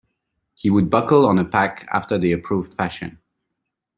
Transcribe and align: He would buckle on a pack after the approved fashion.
He 0.55 0.71
would 0.71 0.89
buckle 0.89 1.27
on 1.27 1.37
a 1.37 1.45
pack 1.45 1.87
after 1.93 2.17
the 2.17 2.31
approved 2.31 2.73
fashion. 2.73 3.19